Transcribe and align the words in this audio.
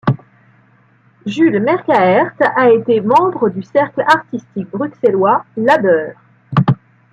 Jules 1.27 1.59
Merckaert 1.59 2.33
a 2.55 2.71
été 2.71 3.01
membre 3.01 3.49
du 3.49 3.61
cercle 3.61 4.01
artistique 4.01 4.67
bruxellois 4.71 5.45
Labeur. 5.57 6.15